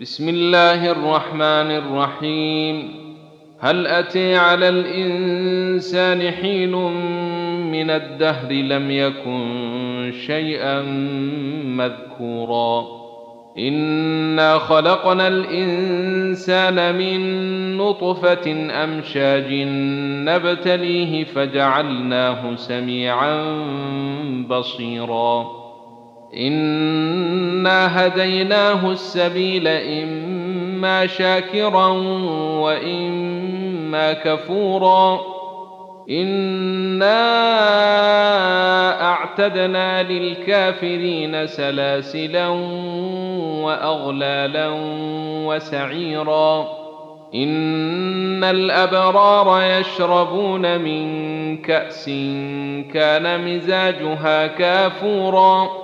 [0.00, 2.90] بسم الله الرحمن الرحيم.
[3.60, 6.72] هل أتي على الإنسان حين
[7.70, 10.82] من الدهر لم يكن شيئا
[11.64, 12.86] مذكورا؟
[13.58, 17.20] إنا خلقنا الإنسان من
[17.76, 18.52] نطفة
[18.84, 19.52] أمشاج
[20.28, 23.42] نبتليه فجعلناه سميعا
[24.48, 25.63] بصيرا.
[26.36, 31.86] انا هديناه السبيل اما شاكرا
[32.58, 35.20] واما كفورا
[36.10, 37.14] انا
[39.02, 42.48] اعتدنا للكافرين سلاسلا
[43.62, 44.68] واغلالا
[45.46, 46.66] وسعيرا
[47.34, 52.04] ان الابرار يشربون من كاس
[52.94, 55.83] كان مزاجها كافورا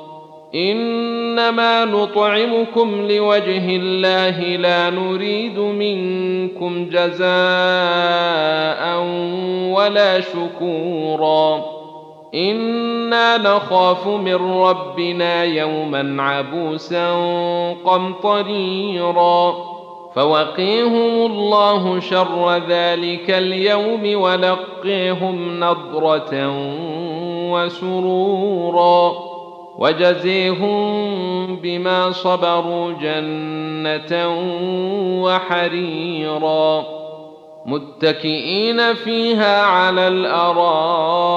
[0.55, 7.21] إنما نطعمكم لوجه الله لا نريد منكم جزاء
[9.75, 11.65] ولا شكورا.
[12.35, 17.13] إنا نخاف من ربنا يوما عبوسا
[17.85, 19.53] قمطريرا.
[20.15, 26.53] فوقيهم الله شر ذلك اليوم ولقيهم نضرة
[27.51, 28.90] وسرورا.
[29.81, 34.27] وجزيهم بما صبروا جنة
[35.23, 36.85] وحريرا.
[37.65, 41.31] متكئين فيها على الأرائك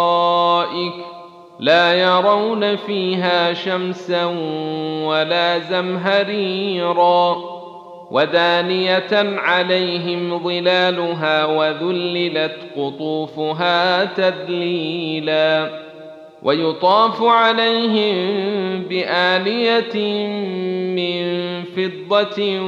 [1.60, 4.24] لا يرون فيها شمسا
[5.06, 7.36] ولا زمهريرا.
[8.10, 15.83] ودانية عليهم ظلالها وذللت قطوفها تذليلا.
[16.44, 18.14] ويطاف عليهم
[18.82, 19.96] بآنية
[20.94, 21.24] من
[21.64, 22.60] فضة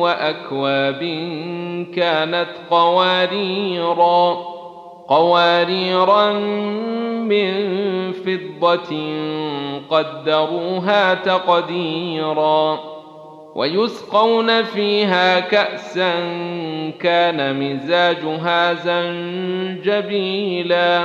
[0.00, 1.00] وأكواب
[1.96, 4.34] كانت قواريرا
[5.08, 6.32] قواريرا
[7.20, 7.72] من
[8.12, 8.96] فضة
[9.90, 12.80] قدروها تقديرا.
[13.54, 16.14] ويسقون فيها كأسا
[17.00, 18.74] كان مزاجها
[19.84, 21.04] زنجبيلا.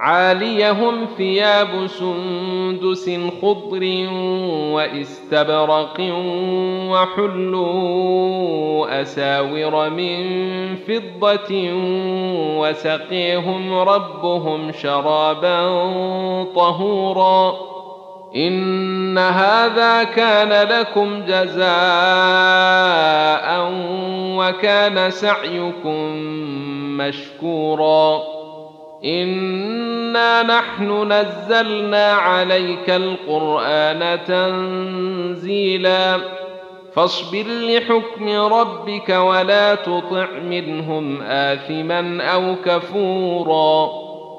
[0.00, 3.10] عاليهم ثياب سندس
[3.42, 4.08] خضر
[4.72, 6.00] واستبرق
[6.90, 8.40] وحلوا
[9.02, 10.20] أساور من
[10.76, 11.70] فضة
[12.58, 15.68] وسقيهم ربهم شرابا
[16.54, 17.54] طهورا.
[18.36, 21.70] إن هذا كان لكم جزاء
[24.38, 26.16] وكان سعيكم
[26.98, 28.39] مشكورا.
[29.04, 36.16] انا نحن نزلنا عليك القران تنزيلا
[36.94, 43.90] فاصبر لحكم ربك ولا تطع منهم اثما أو كفورا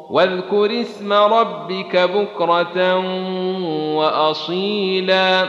[0.10, 2.96] واذكر اسم ربك بكره
[3.96, 5.48] واصيلا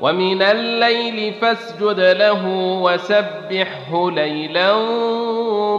[0.00, 2.46] ومن الليل فاسجد له
[2.82, 4.72] وسبحه ليلا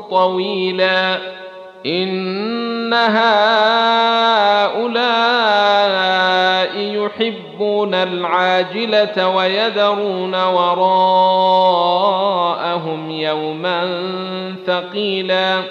[0.10, 1.18] طويلا
[1.86, 3.38] إن هؤلاء
[6.78, 11.12] يحبون العاجلة ويذرون وراءهم
[13.12, 14.04] يوما
[14.68, 15.64] ثقيلا.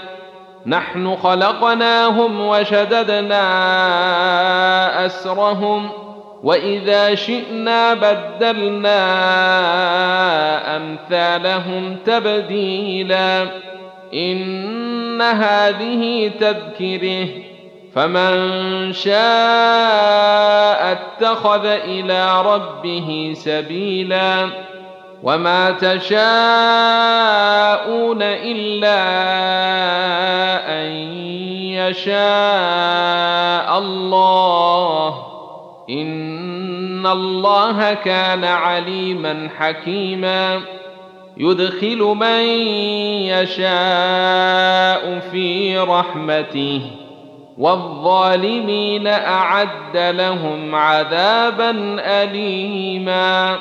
[0.67, 3.47] نحن خلقناهم وشددنا
[5.07, 5.89] أسرهم
[6.43, 8.97] وإذا شئنا بدلنا
[10.77, 13.47] أمثالهم تبديلا.
[14.15, 17.29] إن هذه تذكرة
[17.95, 19.17] فمن شاء
[20.93, 24.49] اتخذ إلى ربه سبيلا
[25.23, 26.19] وما تشاءون
[28.23, 29.03] إلا
[30.69, 30.87] أن
[31.73, 32.19] يشاء
[33.79, 35.27] الله.
[35.91, 40.61] إن الله كان عليما حكيما.
[41.37, 42.43] يدخل من
[43.29, 46.81] يشاء في رحمته
[47.59, 53.59] والظالمين اعد لهم عذابا اليما